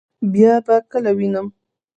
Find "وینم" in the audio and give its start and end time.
1.17-1.47